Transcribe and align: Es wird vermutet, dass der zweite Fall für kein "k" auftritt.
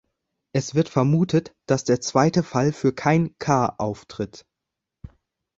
Es 0.51 0.73
wird 0.73 0.89
vermutet, 0.89 1.53
dass 1.67 1.83
der 1.83 2.01
zweite 2.01 2.41
Fall 2.41 2.73
für 2.73 2.91
kein 2.91 3.35
"k" 3.37 3.75
auftritt. 3.77 4.47